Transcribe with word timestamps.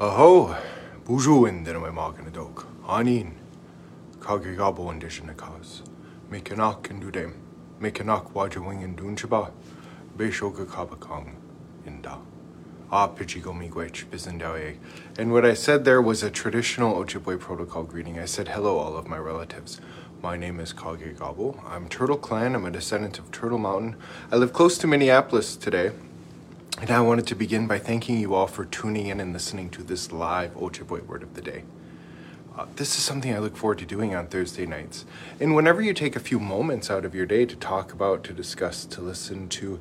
Aho, 0.00 0.54
bujuin 1.04 1.64
den 1.64 1.82
we 1.82 1.90
magen 1.90 2.30
dog. 2.30 2.64
Anin. 2.86 3.32
Kaagegaabaw 4.20 4.92
and 4.92 5.00
dish 5.00 5.20
in 5.20 5.28
a 5.28 5.34
cause. 5.34 5.82
Make 6.30 6.52
an 6.52 6.60
ak 6.60 6.88
and 6.90 7.00
do 7.00 7.10
dem. 7.10 7.34
Make 7.80 7.98
an 7.98 8.08
ak 8.08 8.32
waja 8.32 8.64
and 8.84 8.96
dunchaba. 8.96 9.50
Beshoga 10.16 10.64
kabakong. 10.66 11.34
Inda. 11.84 12.16
Ah, 12.92 13.08
pichigo 13.08 13.52
miigwech 13.52 14.04
bizendawe. 14.06 14.76
And 15.18 15.32
what 15.32 15.44
I 15.44 15.54
said 15.54 15.84
there 15.84 16.00
was 16.00 16.22
a 16.22 16.30
traditional 16.30 16.94
Ojibwe 17.04 17.40
protocol 17.40 17.82
greeting. 17.82 18.20
I 18.20 18.26
said, 18.26 18.46
hello, 18.46 18.78
all 18.78 18.96
of 18.96 19.08
my 19.08 19.18
relatives. 19.18 19.80
My 20.22 20.36
name 20.36 20.60
is 20.60 20.72
Kaagegaabaw. 20.72 21.68
I'm 21.68 21.88
Turtle 21.88 22.18
Clan. 22.18 22.54
I'm 22.54 22.64
a 22.64 22.70
descendant 22.70 23.18
of 23.18 23.32
Turtle 23.32 23.58
Mountain. 23.58 23.96
I 24.30 24.36
live 24.36 24.52
close 24.52 24.78
to 24.78 24.86
Minneapolis 24.86 25.56
today. 25.56 25.90
And 26.80 26.92
I 26.92 27.00
wanted 27.00 27.26
to 27.26 27.34
begin 27.34 27.66
by 27.66 27.80
thanking 27.80 28.18
you 28.18 28.34
all 28.34 28.46
for 28.46 28.64
tuning 28.64 29.08
in 29.08 29.18
and 29.18 29.32
listening 29.32 29.68
to 29.70 29.82
this 29.82 30.12
live 30.12 30.54
Ojibwe 30.54 31.04
Word 31.06 31.24
of 31.24 31.34
the 31.34 31.42
Day. 31.42 31.64
Uh, 32.56 32.66
this 32.76 32.96
is 32.96 33.02
something 33.02 33.34
I 33.34 33.40
look 33.40 33.56
forward 33.56 33.78
to 33.78 33.84
doing 33.84 34.14
on 34.14 34.28
Thursday 34.28 34.64
nights. 34.64 35.04
And 35.40 35.56
whenever 35.56 35.82
you 35.82 35.92
take 35.92 36.14
a 36.14 36.20
few 36.20 36.38
moments 36.38 36.88
out 36.88 37.04
of 37.04 37.16
your 37.16 37.26
day 37.26 37.46
to 37.46 37.56
talk 37.56 37.92
about, 37.92 38.22
to 38.24 38.32
discuss, 38.32 38.84
to 38.84 39.00
listen 39.00 39.48
to 39.48 39.80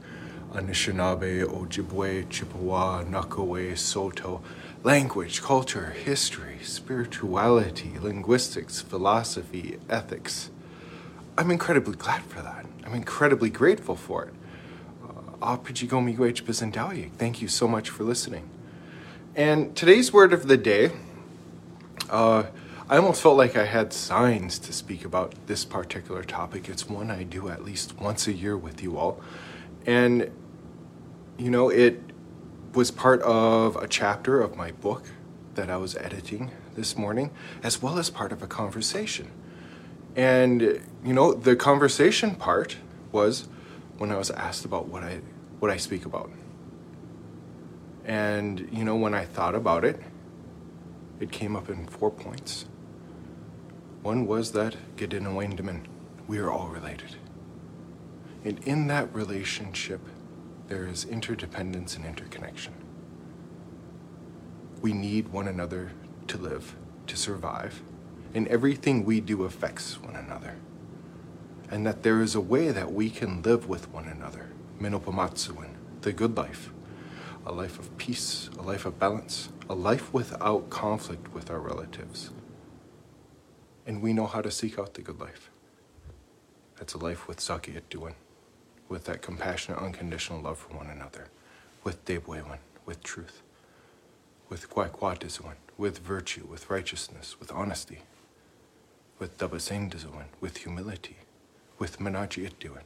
Anishinaabe, 0.53 1.43
Ojibwe, 1.45 2.27
Chippewa, 2.29 3.03
Nakaway, 3.03 3.77
Saulteaux, 3.77 4.41
language, 4.83 5.43
culture, 5.43 5.91
history, 5.91 6.57
spirituality, 6.63 7.93
linguistics, 8.01 8.81
philosophy, 8.81 9.77
ethics, 9.87 10.49
I'm 11.37 11.51
incredibly 11.51 11.95
glad 11.95 12.23
for 12.23 12.41
that. 12.41 12.65
I'm 12.83 12.95
incredibly 12.95 13.51
grateful 13.51 13.95
for 13.95 14.25
it. 14.25 14.33
Thank 17.19 17.43
you 17.43 17.47
so 17.47 17.67
much 17.67 17.91
for 17.91 18.03
listening. 18.03 18.49
And 19.35 19.75
today's 19.75 20.11
word 20.11 20.33
of 20.33 20.47
the 20.47 20.57
day, 20.57 20.89
uh, 22.09 22.45
I 22.89 22.97
almost 22.97 23.21
felt 23.21 23.37
like 23.37 23.55
I 23.55 23.65
had 23.65 23.93
signs 23.93 24.57
to 24.57 24.73
speak 24.73 25.05
about 25.05 25.35
this 25.45 25.63
particular 25.63 26.23
topic. 26.23 26.67
It's 26.67 26.89
one 26.89 27.11
I 27.11 27.21
do 27.21 27.49
at 27.49 27.63
least 27.63 27.99
once 27.99 28.25
a 28.25 28.33
year 28.33 28.57
with 28.57 28.81
you 28.81 28.97
all. 28.97 29.21
And, 29.85 30.31
you 31.37 31.51
know, 31.51 31.69
it 31.69 32.01
was 32.73 32.89
part 32.89 33.21
of 33.21 33.75
a 33.75 33.87
chapter 33.87 34.41
of 34.41 34.57
my 34.57 34.71
book 34.71 35.03
that 35.53 35.69
I 35.69 35.77
was 35.77 35.95
editing 35.97 36.49
this 36.75 36.97
morning, 36.97 37.29
as 37.61 37.79
well 37.79 37.99
as 37.99 38.09
part 38.09 38.31
of 38.31 38.41
a 38.41 38.47
conversation. 38.47 39.29
And, 40.15 40.81
you 41.05 41.13
know, 41.13 41.31
the 41.33 41.55
conversation 41.55 42.33
part 42.33 42.77
was 43.11 43.47
when 43.97 44.11
I 44.11 44.17
was 44.17 44.31
asked 44.31 44.65
about 44.65 44.87
what 44.87 45.03
I, 45.03 45.21
what 45.59 45.71
I 45.71 45.77
speak 45.77 46.05
about. 46.05 46.31
And, 48.05 48.69
you 48.71 48.83
know, 48.83 48.95
when 48.95 49.13
I 49.13 49.25
thought 49.25 49.55
about 49.55 49.83
it, 49.83 50.01
it 51.19 51.31
came 51.31 51.55
up 51.55 51.69
in 51.69 51.87
four 51.87 52.11
points. 52.11 52.65
One 54.01 54.25
was 54.27 54.51
that 54.53 54.77
Gedin 54.95 55.25
and 55.25 55.35
Wendeman, 55.35 55.85
we 56.27 56.37
are 56.37 56.49
all 56.49 56.67
related. 56.67 57.15
And 58.45 58.59
in 58.59 58.87
that 58.87 59.13
relationship, 59.13 59.99
there 60.67 60.85
is 60.85 61.05
interdependence 61.05 61.95
and 61.95 62.05
interconnection. 62.05 62.73
We 64.81 64.93
need 64.93 65.29
one 65.29 65.47
another 65.47 65.91
to 66.27 66.37
live, 66.37 66.75
to 67.07 67.17
survive, 67.17 67.81
and 68.33 68.47
everything 68.47 69.03
we 69.03 69.19
do 69.19 69.43
affects 69.43 70.01
one 70.01 70.15
another. 70.15 70.55
And 71.69 71.85
that 71.85 72.03
there 72.03 72.21
is 72.21 72.35
a 72.35 72.41
way 72.41 72.71
that 72.71 72.93
we 72.93 73.09
can 73.09 73.41
live 73.41 73.67
with 73.67 73.91
one 73.91 74.07
another, 74.07 74.49
Minopamatsuin, 74.79 75.69
the 76.01 76.13
good 76.13 76.37
life, 76.37 76.71
a 77.45 77.51
life 77.51 77.77
of 77.79 77.97
peace, 77.97 78.49
a 78.57 78.61
life 78.61 78.85
of 78.85 78.99
balance, 78.99 79.49
a 79.69 79.75
life 79.75 80.13
without 80.13 80.69
conflict 80.69 81.33
with 81.33 81.49
our 81.49 81.59
relatives. 81.59 82.31
And 83.85 84.01
we 84.01 84.13
know 84.13 84.27
how 84.27 84.41
to 84.41 84.51
seek 84.51 84.79
out 84.79 84.93
the 84.93 85.01
good 85.01 85.19
life. 85.19 85.49
That's 86.77 86.93
a 86.93 86.97
life 86.97 87.27
with 87.27 87.39
Sakiyat 87.39 87.83
Duan, 87.89 88.13
with 88.87 89.05
that 89.05 89.21
compassionate, 89.21 89.81
unconditional 89.81 90.41
love 90.41 90.59
for 90.59 90.75
one 90.77 90.87
another, 90.87 91.27
with 91.83 92.05
Debwewin, 92.05 92.59
with 92.85 93.03
truth, 93.03 93.41
with 94.49 94.69
Kwakwatizuan, 94.69 95.55
with 95.77 95.99
virtue, 95.99 96.45
with 96.49 96.69
righteousness, 96.69 97.39
with 97.39 97.51
honesty, 97.51 97.99
with 99.19 99.37
Dabasendiziwin, 99.37 100.25
with 100.39 100.57
humility, 100.57 101.17
with 101.79 101.99
Menaji 101.99 102.49
Itduan, 102.49 102.83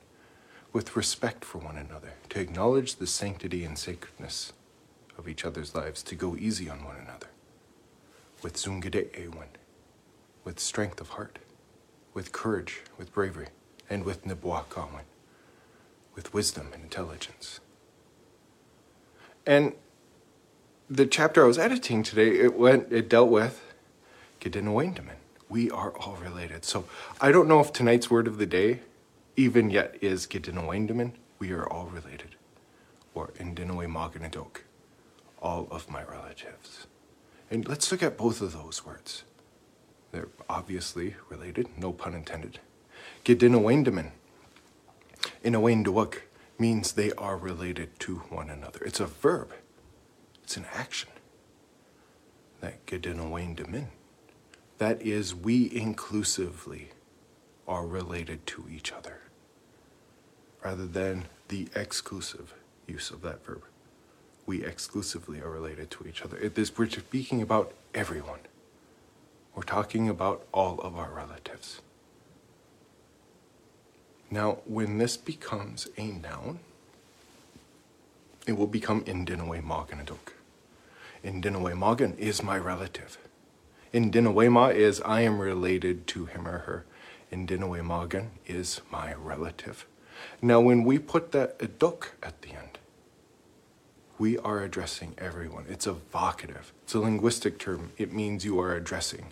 with 0.73 0.95
respect 0.95 1.43
for 1.45 1.57
one 1.57 1.77
another, 1.77 2.13
to 2.29 2.39
acknowledge 2.39 2.95
the 2.95 3.07
sanctity 3.07 3.63
and 3.63 3.77
sacredness 3.77 4.53
of 5.17 5.27
each 5.27 5.45
other's 5.45 5.75
lives, 5.75 6.01
to 6.03 6.15
go 6.15 6.35
easy 6.35 6.69
on 6.69 6.83
one 6.83 6.95
another, 6.97 7.27
with 8.41 8.55
Zungade 8.55 9.17
Ewan, 9.17 9.49
with 10.43 10.59
strength 10.59 10.99
of 10.99 11.09
heart, 11.09 11.39
with 12.13 12.31
courage, 12.31 12.81
with 12.97 13.13
bravery, 13.13 13.47
and 13.89 14.03
with 14.03 14.25
Nibwaakaawin, 14.25 15.03
with 16.15 16.33
wisdom 16.33 16.71
and 16.73 16.83
intelligence. 16.83 17.59
And 19.45 19.73
the 20.89 21.05
chapter 21.05 21.43
I 21.43 21.47
was 21.47 21.57
editing 21.57 22.03
today, 22.03 22.39
it 22.39 22.57
went, 22.57 22.91
it 22.91 23.09
dealt 23.09 23.29
with 23.29 23.61
Gedin. 24.39 25.20
We 25.51 25.69
are 25.69 25.91
all 25.97 26.15
related. 26.15 26.63
So 26.63 26.85
I 27.19 27.33
don't 27.33 27.49
know 27.49 27.59
if 27.59 27.73
tonight's 27.73 28.09
word 28.09 28.25
of 28.25 28.37
the 28.37 28.45
day 28.45 28.79
even 29.35 29.69
yet 29.69 29.97
is 29.99 30.25
Gedin 30.25 31.11
We 31.39 31.51
are 31.51 31.67
all 31.67 31.87
related. 31.87 32.35
Or 33.13 33.33
Indinoe 33.37 34.71
all 35.41 35.67
of 35.69 35.91
my 35.91 36.03
relatives. 36.03 36.87
And 37.49 37.67
let's 37.67 37.91
look 37.91 38.01
at 38.01 38.17
both 38.17 38.41
of 38.41 38.53
those 38.53 38.85
words. 38.85 39.23
They're 40.13 40.29
obviously 40.49 41.15
related, 41.27 41.67
no 41.77 41.91
pun 41.91 42.13
intended. 42.13 42.59
Gedinawendaman, 43.25 44.11
Inawenduak, 45.43 46.19
means 46.57 46.93
they 46.93 47.11
are 47.13 47.35
related 47.35 47.99
to 47.99 48.17
one 48.29 48.49
another. 48.49 48.79
It's 48.85 49.01
a 49.01 49.05
verb, 49.05 49.53
it's 50.43 50.55
an 50.55 50.65
action. 50.73 51.09
That 52.61 52.85
Gedinawendamin, 52.85 53.87
that 54.81 55.03
is, 55.03 55.35
we 55.35 55.71
inclusively 55.75 56.89
are 57.67 57.85
related 57.85 58.47
to 58.47 58.65
each 58.67 58.91
other, 58.91 59.19
rather 60.65 60.87
than 60.87 61.25
the 61.49 61.67
exclusive 61.75 62.55
use 62.87 63.11
of 63.11 63.21
that 63.21 63.45
verb. 63.45 63.61
We 64.47 64.65
exclusively 64.65 65.39
are 65.39 65.51
related 65.51 65.91
to 65.91 66.07
each 66.07 66.23
other. 66.23 66.35
It 66.35 66.57
is, 66.57 66.75
we're 66.75 66.89
speaking 66.89 67.43
about 67.43 67.73
everyone. 67.93 68.39
We're 69.53 69.61
talking 69.61 70.09
about 70.09 70.47
all 70.51 70.79
of 70.79 70.95
our 70.95 71.11
relatives. 71.11 71.81
Now, 74.31 74.57
when 74.65 74.97
this 74.97 75.15
becomes 75.15 75.89
a 75.95 76.07
noun, 76.07 76.57
it 78.47 78.53
will 78.53 78.65
become 78.65 79.03
Indinaway 79.03 79.61
Maganadok. 79.61 80.33
Indinaway 81.23 81.77
Magan 81.77 82.17
is 82.17 82.41
my 82.41 82.57
relative. 82.57 83.19
Ma 83.93 84.67
is 84.67 85.01
I 85.01 85.21
am 85.21 85.39
related 85.39 86.07
to 86.07 86.25
him 86.25 86.47
or 86.47 86.59
her. 86.59 86.85
In 87.29 87.45
Magan 87.45 88.31
is 88.45 88.81
my 88.91 89.13
relative. 89.13 89.85
Now, 90.41 90.59
when 90.59 90.83
we 90.83 90.99
put 90.99 91.31
that 91.31 91.57
adok 91.59 92.09
at 92.21 92.41
the 92.41 92.49
end, 92.49 92.79
we 94.17 94.37
are 94.37 94.61
addressing 94.61 95.15
everyone. 95.17 95.65
It's 95.69 95.87
evocative. 95.87 96.73
It's 96.83 96.93
a 96.93 96.99
linguistic 96.99 97.57
term. 97.57 97.91
It 97.97 98.13
means 98.13 98.45
you 98.45 98.59
are 98.59 98.75
addressing 98.75 99.27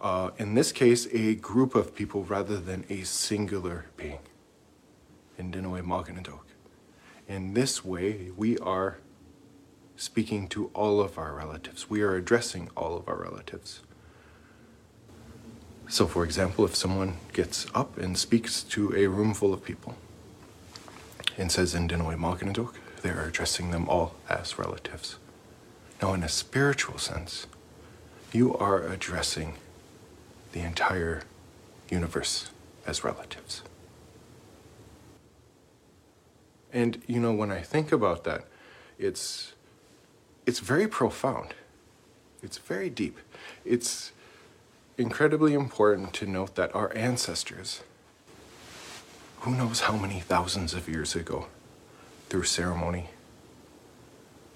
uh, 0.00 0.30
in 0.38 0.54
this 0.54 0.72
case, 0.72 1.06
a 1.12 1.34
group 1.34 1.74
of 1.74 1.94
people 1.94 2.24
rather 2.24 2.58
than 2.58 2.84
a 2.88 3.02
singular 3.02 3.86
being. 3.96 4.20
In 5.38 5.50
Dinoe 5.50 5.82
Maganadok. 5.82 6.40
In 7.28 7.54
this 7.54 7.84
way, 7.84 8.30
we 8.36 8.58
are 8.58 8.98
speaking 10.00 10.48
to 10.48 10.70
all 10.72 10.98
of 10.98 11.18
our 11.18 11.34
relatives. 11.34 11.90
We 11.90 12.00
are 12.00 12.16
addressing 12.16 12.70
all 12.74 12.96
of 12.96 13.06
our 13.06 13.16
relatives. 13.16 13.80
So, 15.88 16.06
for 16.06 16.24
example, 16.24 16.64
if 16.64 16.74
someone 16.74 17.18
gets 17.34 17.66
up 17.74 17.98
and 17.98 18.16
speaks 18.16 18.62
to 18.62 18.96
a 18.96 19.08
room 19.08 19.34
full 19.34 19.52
of 19.52 19.62
people 19.62 19.96
and 21.36 21.52
says 21.52 21.74
in 21.74 21.86
Dinoe 21.86 22.16
Maganadok, 22.16 22.76
they 23.02 23.10
are 23.10 23.26
addressing 23.26 23.72
them 23.72 23.90
all 23.90 24.14
as 24.26 24.58
relatives. 24.58 25.16
Now, 26.00 26.14
in 26.14 26.22
a 26.22 26.30
spiritual 26.30 26.96
sense, 26.96 27.46
you 28.32 28.56
are 28.56 28.82
addressing 28.82 29.56
the 30.52 30.60
entire 30.60 31.24
universe 31.90 32.50
as 32.86 33.04
relatives. 33.04 33.62
And 36.72 37.02
you 37.06 37.20
know, 37.20 37.34
when 37.34 37.50
I 37.50 37.60
think 37.60 37.92
about 37.92 38.24
that, 38.24 38.44
it's 38.98 39.52
it's 40.46 40.60
very 40.60 40.88
profound. 40.88 41.54
It's 42.42 42.58
very 42.58 42.90
deep. 42.90 43.18
It's 43.64 44.12
incredibly 44.96 45.54
important 45.54 46.12
to 46.14 46.26
note 46.26 46.54
that 46.56 46.74
our 46.74 46.94
ancestors, 46.96 47.82
who 49.40 49.54
knows 49.54 49.80
how 49.80 49.96
many 49.96 50.20
thousands 50.20 50.74
of 50.74 50.88
years 50.88 51.14
ago, 51.14 51.46
through 52.28 52.44
ceremony, 52.44 53.10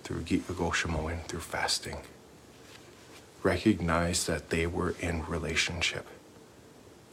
through 0.03 0.23
Goshamoin, 0.23 1.25
through 1.25 1.41
fasting, 1.41 1.99
recognized 3.43 4.27
that 4.27 4.51
they 4.51 4.67
were 4.67 4.95
in 5.01 5.27
relationship. 5.27 6.07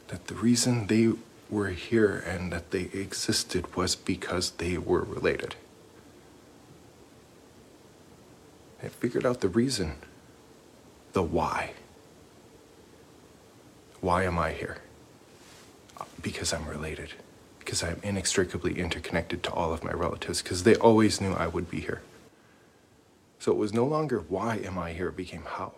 That 0.08 0.26
the 0.26 0.34
reason 0.34 0.86
they 0.86 1.12
were 1.50 1.68
here 1.68 2.22
and 2.26 2.52
that 2.52 2.70
they 2.70 2.88
existed 2.92 3.76
was 3.76 3.94
because 3.94 4.52
they 4.52 4.78
were 4.78 5.02
related. 5.02 5.54
I 8.82 8.88
figured 8.88 9.24
out 9.24 9.40
the 9.40 9.48
reason, 9.48 9.96
the 11.12 11.22
why. 11.22 11.72
Why 14.00 14.24
am 14.24 14.38
I 14.38 14.52
here? 14.52 14.78
Because 16.20 16.52
I'm 16.52 16.66
related. 16.66 17.12
Because 17.60 17.82
I'm 17.82 18.00
inextricably 18.02 18.78
interconnected 18.78 19.42
to 19.44 19.52
all 19.52 19.72
of 19.72 19.84
my 19.84 19.92
relatives. 19.92 20.42
Because 20.42 20.64
they 20.64 20.74
always 20.74 21.20
knew 21.20 21.32
I 21.32 21.46
would 21.46 21.70
be 21.70 21.80
here. 21.80 22.02
So 23.38 23.52
it 23.52 23.58
was 23.58 23.72
no 23.72 23.84
longer 23.84 24.20
why 24.28 24.56
am 24.56 24.78
I 24.78 24.92
here, 24.92 25.08
it 25.08 25.16
became 25.16 25.44
how. 25.44 25.72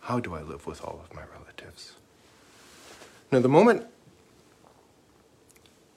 How 0.00 0.20
do 0.20 0.34
I 0.34 0.42
live 0.42 0.66
with 0.66 0.82
all 0.82 1.00
of 1.04 1.14
my 1.14 1.22
relatives? 1.32 1.92
Now, 3.30 3.40
the 3.40 3.48
moment 3.48 3.86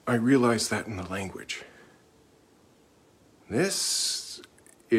I 0.06 0.14
realized 0.14 0.70
that 0.70 0.86
in 0.86 0.96
the 0.96 1.04
language, 1.04 1.62
this, 3.48 4.23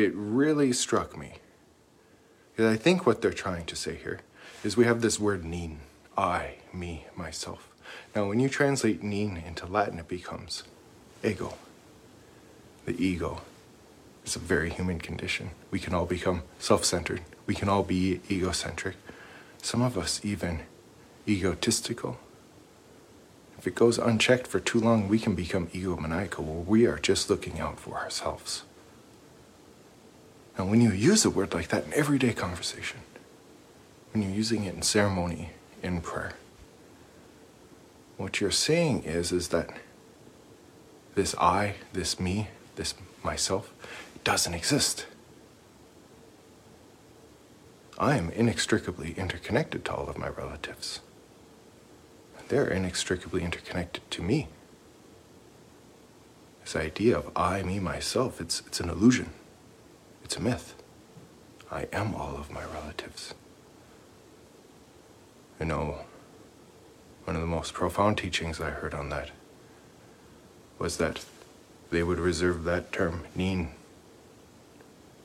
it 0.03 0.13
really 0.15 0.73
struck 0.73 1.17
me. 1.17 1.35
Because 2.51 2.73
I 2.73 2.77
think 2.77 3.05
what 3.05 3.21
they're 3.21 3.33
trying 3.33 3.65
to 3.65 3.75
say 3.75 3.95
here 3.95 4.21
is 4.63 4.77
we 4.77 4.85
have 4.85 5.01
this 5.01 5.19
word 5.19 5.43
nin, 5.43 5.79
I, 6.17 6.55
me, 6.73 7.05
myself. 7.15 7.69
Now, 8.15 8.27
when 8.27 8.39
you 8.39 8.49
translate 8.49 9.03
nin 9.03 9.37
into 9.37 9.65
Latin, 9.65 9.99
it 9.99 10.07
becomes 10.07 10.63
ego. 11.23 11.55
The 12.85 13.03
ego 13.03 13.41
is 14.25 14.35
a 14.35 14.39
very 14.39 14.69
human 14.69 14.99
condition. 14.99 15.51
We 15.71 15.79
can 15.79 15.93
all 15.93 16.05
become 16.05 16.43
self 16.59 16.85
centered, 16.85 17.21
we 17.45 17.55
can 17.55 17.69
all 17.69 17.83
be 17.83 18.21
egocentric, 18.29 18.95
some 19.61 19.81
of 19.81 19.97
us 19.97 20.21
even 20.23 20.61
egotistical. 21.27 22.17
If 23.57 23.67
it 23.67 23.75
goes 23.75 23.97
unchecked 23.97 24.47
for 24.47 24.59
too 24.59 24.79
long, 24.79 25.07
we 25.07 25.17
can 25.17 25.33
become 25.33 25.67
egomaniacal, 25.67 26.39
where 26.39 26.63
we 26.63 26.85
are 26.85 26.99
just 26.99 27.29
looking 27.29 27.59
out 27.59 27.79
for 27.79 27.95
ourselves. 27.95 28.63
Now, 30.57 30.65
when 30.65 30.81
you 30.81 30.91
use 30.91 31.25
a 31.25 31.29
word 31.29 31.53
like 31.53 31.67
that 31.69 31.85
in 31.85 31.93
everyday 31.93 32.33
conversation, 32.33 32.99
when 34.13 34.23
you're 34.23 34.31
using 34.31 34.63
it 34.63 34.75
in 34.75 34.81
ceremony, 34.81 35.51
in 35.83 36.01
prayer, 36.01 36.33
what 38.17 38.39
you're 38.39 38.51
saying 38.51 39.03
is, 39.03 39.31
is 39.31 39.49
that 39.49 39.69
this 41.15 41.35
I, 41.35 41.75
this 41.91 42.19
me, 42.19 42.47
this 42.75 42.93
myself, 43.23 43.73
doesn't 44.23 44.53
exist. 44.53 45.05
I 47.97 48.17
am 48.17 48.29
inextricably 48.31 49.13
interconnected 49.17 49.85
to 49.85 49.93
all 49.93 50.09
of 50.09 50.17
my 50.17 50.29
relatives. 50.29 51.01
They're 52.47 52.67
inextricably 52.67 53.43
interconnected 53.43 54.09
to 54.11 54.21
me. 54.21 54.47
This 56.63 56.75
idea 56.75 57.17
of 57.17 57.31
I, 57.35 57.63
me, 57.63 57.79
myself, 57.79 58.39
it's, 58.39 58.61
it's 58.67 58.79
an 58.79 58.89
illusion. 58.89 59.31
It's 60.25 60.37
a 60.37 60.41
myth. 60.41 60.73
I 61.71 61.85
am 61.93 62.15
all 62.15 62.35
of 62.35 62.51
my 62.51 62.63
relatives. 62.65 63.35
You 65.59 65.67
know, 65.67 65.99
one 67.25 67.35
of 67.35 67.43
the 67.43 67.47
most 67.47 67.75
profound 67.75 68.17
teachings 68.17 68.59
I 68.59 68.71
heard 68.71 68.95
on 68.95 69.09
that 69.09 69.29
was 70.79 70.97
that 70.97 71.23
they 71.91 72.01
would 72.01 72.17
reserve 72.17 72.63
that 72.63 72.91
term, 72.91 73.25
nin, 73.35 73.69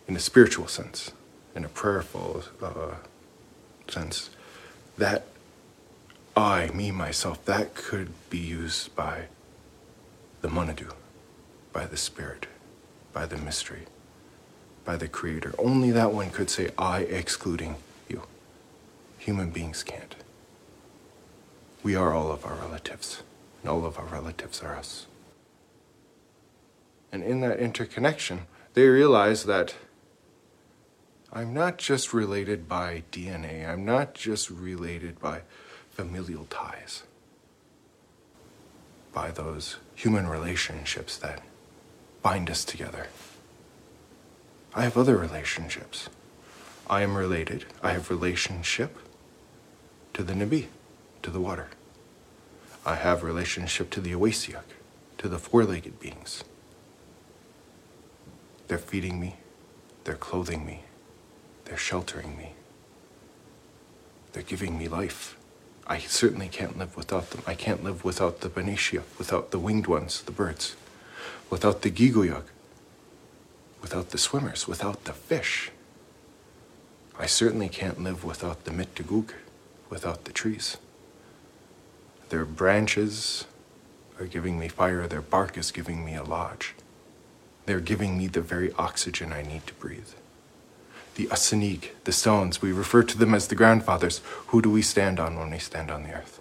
in 0.06 0.17
a 0.17 0.20
spiritual 0.20 0.69
sense, 0.69 1.12
in 1.56 1.64
a 1.64 1.69
prayerful 1.69 2.44
uh, 2.62 2.96
sense. 3.88 4.29
That 4.99 5.25
I, 6.37 6.69
me, 6.75 6.91
myself, 6.91 7.43
that 7.46 7.75
could 7.75 8.12
be 8.29 8.38
used 8.38 8.94
by 8.94 9.29
the 10.43 10.49
monadu, 10.49 10.93
by 11.73 11.87
the 11.87 11.96
Spirit, 11.96 12.49
by 13.14 13.25
the 13.25 13.38
mystery, 13.38 13.87
by 14.85 14.97
the 14.97 15.09
Creator. 15.09 15.55
Only 15.59 15.91
that 15.91 16.12
one 16.12 16.31
could 16.31 16.50
say 16.50 16.71
I, 16.79 17.00
excluding 17.00 17.77
you. 18.09 18.23
Human 19.19 19.50
beings 19.50 19.82
can't. 19.82 20.17
We 21.82 21.94
are 21.94 22.12
all 22.12 22.31
of 22.31 22.44
our 22.44 22.55
relatives, 22.55 23.23
and 23.62 23.71
all 23.71 23.87
of 23.87 23.99
our 23.99 24.06
relatives 24.06 24.61
are 24.62 24.77
us. 24.77 25.06
And 27.12 27.23
in 27.23 27.41
that 27.41 27.59
interconnection, 27.59 28.43
they 28.75 28.87
realize 28.87 29.44
that 29.44 29.75
I'm 31.32 31.55
not 31.55 31.79
just 31.79 32.12
related 32.12 32.69
by 32.69 33.05
DNA, 33.12 33.69
I'm 33.69 33.85
not 33.85 34.15
just 34.15 34.50
related 34.50 35.21
by 35.21 35.43
familial 35.91 36.47
ties, 36.47 37.05
by 39.12 39.31
those 39.31 39.77
human 39.94 40.27
relationships 40.27 41.17
that 41.19 41.43
bind 42.23 42.50
us 42.50 42.65
together. 42.65 43.06
I 44.75 44.84
have 44.84 44.96
other 44.96 45.17
relationships. 45.17 46.08
I 46.88 47.02
am 47.02 47.17
related, 47.17 47.64
I 47.82 47.93
have 47.93 48.11
relationship 48.11 48.96
to 50.14 50.22
the 50.22 50.32
Nabi, 50.32 50.67
to 51.22 51.31
the 51.31 51.40
water. 51.40 51.69
I 52.87 52.94
have 52.96 53.22
relationship 53.22 53.90
to 53.90 54.00
the 54.00 54.12
Awasiak, 54.12 54.64
to 55.19 55.28
the 55.28 55.38
four-legged 55.38 56.00
beings. 56.00 56.44
They're 58.69 58.78
feeding 58.78 59.20
me, 59.20 59.37
they're 60.05 60.14
clothing 60.14 60.64
me, 60.64 60.82
they're 61.64 61.76
sheltering 61.76 62.37
me. 62.37 62.55
They're 64.32 64.43
giving 64.44 64.78
me 64.78 64.87
life. 64.87 65.37
I 65.87 65.99
certainly 65.99 66.49
can't 66.49 66.78
live 66.78 66.96
without 66.96 67.31
them. 67.31 67.43
I 67.46 67.55
can't 67.55 67.82
live 67.82 68.05
without 68.05 68.40
the 68.40 68.49
Benicia, 68.49 69.02
without 69.19 69.50
the 69.50 69.58
winged 69.58 69.88
ones, 69.88 70.22
the 70.22 70.31
birds, 70.31 70.76
without 71.50 71.82
the 71.82 71.90
Giguyug, 71.90 72.44
without 73.81 74.11
the 74.11 74.19
swimmers, 74.19 74.69
without 74.69 75.05
the 75.05 75.12
fish. 75.12 75.71
I 77.19 77.27
certainly 77.27 77.69
can't 77.69 78.03
live 78.03 78.25
without 78.25 78.65
the 78.65 78.71
Mittagug, 78.71 79.32
without 79.88 80.25
the 80.25 80.32
trees. 80.32 80.77
Their 82.31 82.44
branches 82.44 83.47
are 84.19 84.27
giving 84.27 84.59
me 84.59 84.69
fire, 84.69 85.06
their 85.06 85.21
bark 85.21 85.59
is 85.59 85.71
giving 85.71 86.05
me 86.05 86.15
a 86.15 86.23
lodge. 86.23 86.75
They're 87.67 87.81
giving 87.81 88.17
me 88.17 88.27
the 88.27 88.41
very 88.41 88.73
oxygen 88.75 89.32
I 89.32 89.43
need 89.43 89.67
to 89.67 89.75
breathe. 89.75 90.09
The 91.17 91.27
Asanig, 91.27 91.91
the 92.05 92.12
stones, 92.12 92.62
we 92.62 92.73
refer 92.73 93.03
to 93.03 93.19
them 93.19 93.34
as 93.34 93.49
the 93.49 93.55
grandfathers. 93.55 94.22
Who 94.49 94.63
do 94.63 94.70
we 94.70 94.82
stand 94.82 95.20
on 95.20 95.39
when 95.39 95.51
we 95.51 95.58
stand 95.58 95.91
on 95.91 96.05
the 96.05 96.15
earth? 96.15 96.41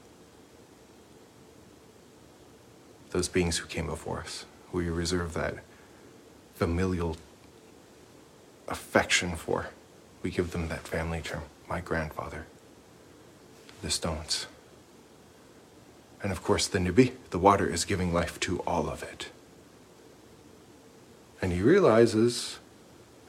Those 3.09 3.27
beings 3.27 3.57
who 3.57 3.67
came 3.67 3.87
before 3.87 4.19
us. 4.19 4.45
We 4.71 4.89
reserve 4.89 5.33
that 5.33 5.55
familial 6.53 7.17
affection 8.69 9.35
for. 9.35 9.69
We 10.23 10.31
give 10.31 10.51
them 10.51 10.67
that 10.69 10.87
family 10.87 11.21
term, 11.21 11.43
my 11.69 11.81
grandfather. 11.81 12.45
The 13.81 13.89
stones. 13.89 14.47
And 16.21 16.31
of 16.31 16.43
course, 16.43 16.67
the 16.67 16.79
Nubi, 16.79 17.13
the 17.29 17.39
water, 17.39 17.67
is 17.67 17.85
giving 17.85 18.13
life 18.13 18.39
to 18.41 18.59
all 18.67 18.89
of 18.89 19.03
it. 19.03 19.29
And 21.41 21.53
he 21.53 21.61
realizes, 21.61 22.59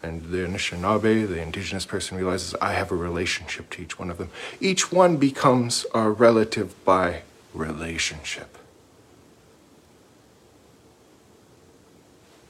and 0.02 0.30
the 0.30 0.38
Anishinaabe, 0.38 1.28
the 1.28 1.40
indigenous 1.40 1.86
person, 1.86 2.16
realizes 2.16 2.56
I 2.60 2.72
have 2.72 2.90
a 2.90 2.96
relationship 2.96 3.70
to 3.70 3.82
each 3.82 3.98
one 3.98 4.10
of 4.10 4.18
them. 4.18 4.30
Each 4.60 4.90
one 4.90 5.16
becomes 5.18 5.86
a 5.94 6.10
relative 6.10 6.84
by 6.84 7.22
relationship. 7.54 8.58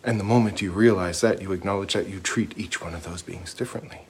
And 0.02 0.18
the 0.18 0.24
moment 0.24 0.62
you 0.62 0.72
realize 0.72 1.20
that, 1.20 1.42
you 1.42 1.52
acknowledge 1.52 1.92
that 1.92 2.08
you 2.08 2.20
treat 2.20 2.58
each 2.58 2.80
one 2.80 2.94
of 2.94 3.04
those 3.04 3.22
beings 3.22 3.52
differently. 3.52 4.02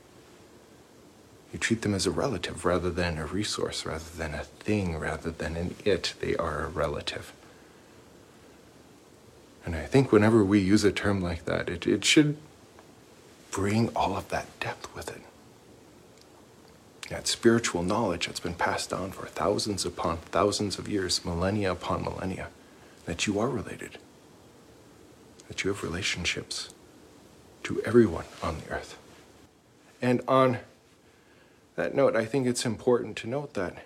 You 1.52 1.58
treat 1.58 1.82
them 1.82 1.94
as 1.94 2.06
a 2.06 2.12
relative 2.12 2.64
rather 2.64 2.90
than 2.90 3.18
a 3.18 3.26
resource, 3.26 3.84
rather 3.84 4.04
than 4.16 4.34
a 4.34 4.44
thing, 4.44 4.96
rather 4.96 5.30
than 5.30 5.56
an 5.56 5.74
it. 5.84 6.14
They 6.20 6.36
are 6.36 6.64
a 6.64 6.68
relative. 6.68 7.32
And 9.64 9.74
I 9.74 9.84
think 9.84 10.12
whenever 10.12 10.44
we 10.44 10.60
use 10.60 10.84
a 10.84 10.92
term 10.92 11.20
like 11.20 11.44
that, 11.46 11.68
it, 11.68 11.86
it 11.86 12.04
should 12.04 12.36
bring 13.50 13.88
all 13.96 14.16
of 14.16 14.28
that 14.28 14.46
depth 14.60 14.94
with 14.94 15.10
it. 15.10 15.22
That 17.08 17.26
spiritual 17.26 17.82
knowledge 17.82 18.26
that's 18.26 18.38
been 18.38 18.54
passed 18.54 18.90
down 18.90 19.10
for 19.10 19.26
thousands 19.26 19.84
upon 19.84 20.18
thousands 20.18 20.78
of 20.78 20.88
years, 20.88 21.24
millennia 21.24 21.72
upon 21.72 22.04
millennia, 22.04 22.48
that 23.06 23.26
you 23.26 23.40
are 23.40 23.48
related, 23.48 23.98
that 25.50 25.64
you 25.64 25.68
have 25.72 25.82
relationships 25.82 26.72
to 27.64 27.82
everyone 27.82 28.24
on 28.40 28.58
the 28.60 28.72
earth. 28.72 28.96
And 30.00 30.20
on 30.28 30.58
that 31.74 31.92
note, 31.92 32.14
I 32.14 32.24
think 32.24 32.46
it's 32.46 32.64
important 32.64 33.16
to 33.16 33.26
note 33.26 33.54
that 33.54 33.78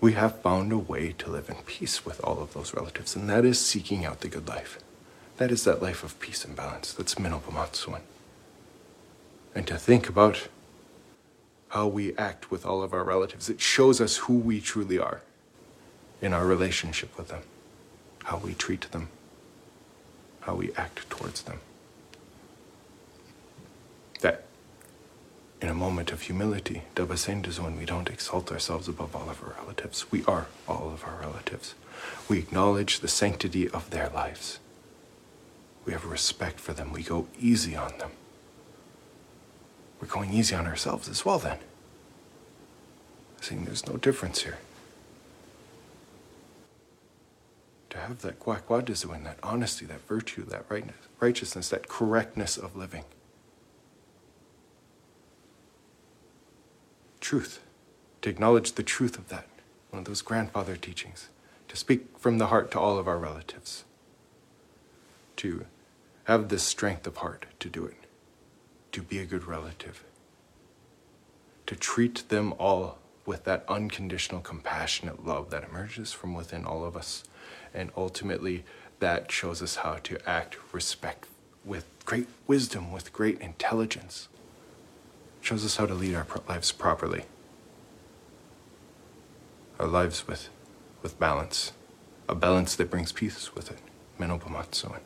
we 0.00 0.14
have 0.14 0.40
found 0.40 0.72
a 0.72 0.78
way 0.78 1.12
to 1.18 1.30
live 1.30 1.50
in 1.50 1.56
peace 1.66 2.02
with 2.02 2.18
all 2.24 2.40
of 2.40 2.54
those 2.54 2.72
relatives, 2.72 3.14
and 3.14 3.28
that 3.28 3.44
is 3.44 3.60
seeking 3.60 4.06
out 4.06 4.22
the 4.22 4.28
good 4.28 4.48
life. 4.48 4.78
That 5.36 5.50
is 5.50 5.64
that 5.64 5.82
life 5.82 6.02
of 6.02 6.18
peace 6.18 6.46
and 6.46 6.56
balance. 6.56 6.94
That's 6.94 7.16
Minopamatsuan. 7.16 8.00
And 9.54 9.66
to 9.66 9.76
think 9.76 10.08
about 10.08 10.48
how 11.68 11.88
we 11.88 12.16
act 12.16 12.50
with 12.50 12.64
all 12.64 12.82
of 12.82 12.94
our 12.94 13.04
relatives, 13.04 13.50
it 13.50 13.60
shows 13.60 14.00
us 14.00 14.16
who 14.16 14.38
we 14.38 14.62
truly 14.62 14.98
are 14.98 15.20
in 16.22 16.32
our 16.32 16.46
relationship 16.46 17.18
with 17.18 17.28
them, 17.28 17.42
how 18.24 18.38
we 18.38 18.54
treat 18.54 18.90
them, 18.92 19.08
how 20.42 20.54
we 20.54 20.72
act 20.74 21.08
towards 21.10 21.42
them. 21.42 21.60
That 24.20 24.44
in 25.60 25.68
a 25.68 25.74
moment 25.74 26.10
of 26.10 26.22
humility, 26.22 26.82
Dabasen 26.96 27.46
is 27.46 27.60
when 27.60 27.76
we 27.76 27.84
don't 27.84 28.10
exalt 28.10 28.50
ourselves 28.50 28.88
above 28.88 29.14
all 29.14 29.30
of 29.30 29.42
our 29.42 29.54
relatives. 29.62 30.10
We 30.10 30.24
are 30.24 30.46
all 30.68 30.90
of 30.92 31.04
our 31.04 31.18
relatives. 31.20 31.74
We 32.28 32.38
acknowledge 32.38 33.00
the 33.00 33.08
sanctity 33.08 33.68
of 33.68 33.90
their 33.90 34.08
lives. 34.08 34.58
We 35.84 35.92
have 35.92 36.04
respect 36.04 36.60
for 36.60 36.72
them. 36.72 36.92
We 36.92 37.02
go 37.02 37.28
easy 37.40 37.76
on 37.76 37.98
them. 37.98 38.10
We're 40.00 40.08
going 40.08 40.32
easy 40.32 40.56
on 40.56 40.66
ourselves 40.66 41.08
as 41.08 41.24
well, 41.24 41.38
then. 41.38 41.58
Saying 43.40 43.64
there's 43.64 43.86
no 43.86 43.96
difference 43.96 44.42
here. 44.42 44.58
To 47.90 47.91
have 48.02 48.22
that 48.22 48.38
kwakwadezu 48.38 49.24
that 49.24 49.38
honesty, 49.42 49.86
that 49.86 50.06
virtue, 50.06 50.44
that 50.46 50.66
righteousness, 51.20 51.68
that 51.70 51.88
correctness 51.88 52.56
of 52.56 52.76
living. 52.76 53.04
Truth. 57.20 57.60
To 58.22 58.30
acknowledge 58.30 58.72
the 58.72 58.82
truth 58.82 59.18
of 59.18 59.28
that. 59.28 59.46
One 59.90 60.00
of 60.00 60.04
those 60.04 60.22
grandfather 60.22 60.76
teachings. 60.76 61.28
To 61.68 61.76
speak 61.76 62.18
from 62.18 62.38
the 62.38 62.48
heart 62.48 62.70
to 62.72 62.80
all 62.80 62.98
of 62.98 63.08
our 63.08 63.18
relatives. 63.18 63.84
To 65.36 65.66
have 66.24 66.48
the 66.48 66.58
strength 66.58 67.06
of 67.06 67.18
heart 67.18 67.46
to 67.60 67.68
do 67.68 67.84
it, 67.84 67.96
to 68.92 69.02
be 69.02 69.18
a 69.18 69.26
good 69.26 69.44
relative, 69.44 70.04
to 71.66 71.74
treat 71.74 72.28
them 72.28 72.54
all 72.58 72.98
with 73.24 73.44
that 73.44 73.64
unconditional, 73.68 74.40
compassionate 74.40 75.24
love 75.24 75.50
that 75.50 75.68
emerges 75.68 76.12
from 76.12 76.34
within 76.34 76.64
all 76.64 76.84
of 76.84 76.96
us. 76.96 77.24
And 77.72 77.90
ultimately, 77.96 78.64
that 78.98 79.30
shows 79.30 79.62
us 79.62 79.76
how 79.76 79.96
to 80.04 80.18
act 80.28 80.56
respect 80.72 81.26
with 81.64 81.86
great 82.04 82.28
wisdom, 82.46 82.92
with 82.92 83.12
great 83.12 83.40
intelligence. 83.40 84.28
shows 85.40 85.64
us 85.64 85.76
how 85.76 85.86
to 85.86 85.94
lead 85.94 86.14
our 86.14 86.26
lives 86.48 86.70
properly. 86.70 87.24
Our 89.80 89.88
lives 89.88 90.26
with, 90.28 90.48
with 91.02 91.18
balance, 91.18 91.72
a 92.28 92.34
balance 92.34 92.76
that 92.76 92.90
brings 92.90 93.10
peace 93.10 93.52
with 93.54 93.70
it. 93.70 93.78
Menopamatsuan. 94.20 95.00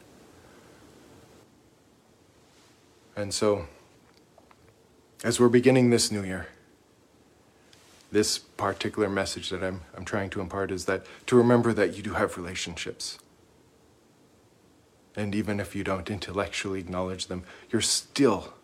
And 3.16 3.32
so, 3.32 3.66
as 5.24 5.40
we're 5.40 5.48
beginning 5.48 5.88
this 5.88 6.12
new 6.12 6.22
year, 6.22 6.48
this 8.12 8.38
particular 8.38 9.08
message 9.08 9.50
that 9.50 9.62
I'm, 9.62 9.82
I'm 9.96 10.04
trying 10.04 10.30
to 10.30 10.40
impart 10.40 10.70
is 10.70 10.84
that 10.86 11.04
to 11.26 11.36
remember 11.36 11.72
that 11.72 11.96
you 11.96 12.02
do 12.02 12.14
have 12.14 12.36
relationships. 12.36 13.18
And 15.14 15.34
even 15.34 15.60
if 15.60 15.74
you 15.74 15.82
don't 15.82 16.10
intellectually 16.10 16.80
acknowledge 16.80 17.26
them, 17.26 17.44
you're 17.70 17.80
still 17.80 18.54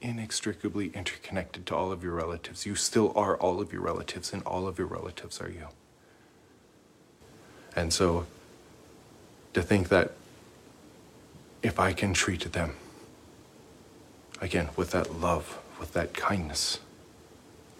inextricably 0.00 0.88
interconnected 0.88 1.66
to 1.66 1.74
all 1.74 1.90
of 1.90 2.02
your 2.02 2.12
relatives. 2.12 2.66
You 2.66 2.74
still 2.74 3.12
are 3.16 3.36
all 3.36 3.60
of 3.60 3.72
your 3.72 3.82
relatives, 3.82 4.32
and 4.32 4.42
all 4.42 4.68
of 4.68 4.78
your 4.78 4.86
relatives 4.86 5.40
are 5.40 5.50
you. 5.50 5.68
And 7.74 7.92
so, 7.92 8.26
to 9.54 9.62
think 9.62 9.88
that 9.88 10.12
if 11.62 11.80
I 11.80 11.92
can 11.92 12.12
treat 12.12 12.52
them 12.52 12.74
Again, 14.40 14.68
with 14.76 14.90
that 14.90 15.18
love, 15.18 15.58
with 15.80 15.92
that 15.94 16.12
kindness, 16.12 16.80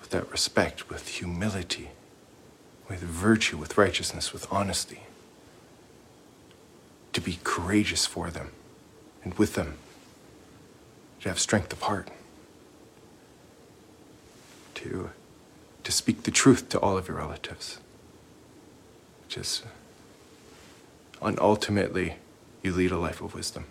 with 0.06 0.12
that 0.12 0.30
respect, 0.30 0.88
with 0.88 1.08
humility, 1.08 1.90
with 2.88 3.00
virtue, 3.00 3.56
with 3.56 3.76
righteousness, 3.76 4.32
with 4.32 4.46
honesty. 4.52 5.00
To 7.14 7.20
be 7.20 7.40
courageous 7.42 8.06
for 8.06 8.30
them 8.30 8.52
and 9.24 9.34
with 9.34 9.54
them. 9.54 9.78
To 11.22 11.28
have 11.28 11.40
strength 11.40 11.72
of 11.72 11.82
heart. 11.82 12.08
To, 14.76 15.10
to 15.82 15.90
speak 15.90 16.22
the 16.22 16.30
truth 16.30 16.68
to 16.68 16.78
all 16.78 16.96
of 16.96 17.08
your 17.08 17.16
relatives. 17.16 17.78
Just, 19.28 19.64
and 21.20 21.36
ultimately, 21.40 22.14
you 22.62 22.72
lead 22.72 22.92
a 22.92 22.98
life 22.98 23.20
of 23.20 23.34
wisdom 23.34 23.64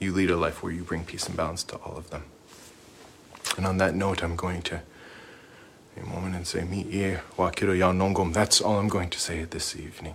you 0.00 0.12
lead 0.12 0.30
a 0.30 0.36
life 0.36 0.62
where 0.62 0.72
you 0.72 0.82
bring 0.82 1.04
peace 1.04 1.26
and 1.26 1.36
balance 1.36 1.62
to 1.62 1.76
all 1.76 1.98
of 1.98 2.08
them. 2.08 2.24
And 3.58 3.66
on 3.66 3.76
that 3.76 3.94
note, 3.94 4.22
I'm 4.22 4.34
going 4.34 4.62
to 4.62 4.80
a 6.02 6.06
moment 6.06 6.36
and 6.36 6.46
say, 6.46 6.64
Mi 6.64 6.86
e 6.90 7.16
wakiro 7.36 7.76
ya 7.78 7.92
nongom. 7.92 8.32
That's 8.32 8.60
all 8.60 8.78
I'm 8.78 8.88
going 8.88 9.10
to 9.10 9.18
say 9.20 9.44
this 9.44 9.76
evening. 9.76 10.14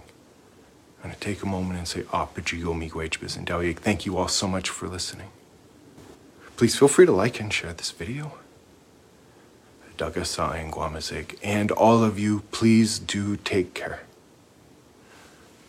I'm 1.04 1.12
going 1.12 1.16
to 1.16 1.20
take 1.20 1.44
a 1.44 1.46
moment 1.46 1.78
and 1.78 1.88
say, 1.88 2.04
ah, 2.12 2.26
Apajigo 2.26 2.74
migwejbis 2.74 3.76
Thank 3.78 4.06
you 4.06 4.18
all 4.18 4.28
so 4.28 4.48
much 4.48 4.70
for 4.70 4.88
listening. 4.88 5.30
Please 6.58 6.76
feel 6.76 6.88
free 6.88 7.06
to 7.06 7.12
like 7.12 7.40
and 7.40 7.54
share 7.54 7.74
this 7.74 7.92
video. 7.92 8.34
Dagasa 9.98 10.60
and 10.60 10.72
Guamazig. 10.72 11.38
And 11.44 11.72
all 11.72 12.04
of 12.04 12.18
you, 12.18 12.42
please 12.52 12.98
do 13.00 13.38
take 13.38 13.74
care. 13.74 14.02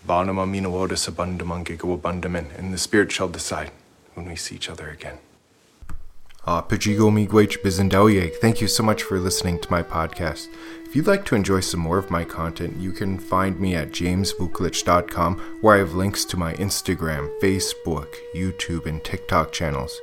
Banama 0.06 0.46
minawoda 0.46 0.96
sabundamangigo 0.96 1.98
abundaman, 2.00 2.56
and 2.56 2.72
the 2.72 2.78
spirit 2.78 3.10
shall 3.12 3.28
decide 3.28 3.70
when 4.14 4.28
we 4.28 4.36
see 4.36 4.54
each 4.54 4.70
other 4.70 4.88
again. 4.88 5.18
Uh, 6.46 6.62
Pajigo 6.62 7.10
Bizendauye, 7.62 8.34
thank 8.36 8.60
you 8.60 8.68
so 8.68 8.82
much 8.82 9.02
for 9.02 9.18
listening 9.18 9.58
to 9.58 9.70
my 9.70 9.82
podcast. 9.82 10.48
If 10.84 10.94
you'd 10.94 11.08
like 11.08 11.24
to 11.26 11.34
enjoy 11.34 11.60
some 11.60 11.80
more 11.80 11.98
of 11.98 12.10
my 12.10 12.24
content, 12.24 12.76
you 12.76 12.92
can 12.92 13.18
find 13.18 13.58
me 13.58 13.74
at 13.74 13.90
jamesvukelich.com, 13.90 15.38
where 15.60 15.74
I 15.74 15.78
have 15.78 15.94
links 15.94 16.24
to 16.26 16.36
my 16.36 16.54
Instagram, 16.54 17.28
Facebook, 17.40 18.14
YouTube, 18.34 18.86
and 18.86 19.02
TikTok 19.02 19.50
channels. 19.50 20.00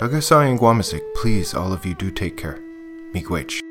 Dagasai 0.00 0.50
and 0.50 0.60
Guamasik, 0.60 1.02
please, 1.16 1.54
all 1.54 1.72
of 1.72 1.84
you 1.84 1.94
do 1.94 2.10
take 2.10 2.36
care. 2.36 2.60
Miigwech. 3.12 3.63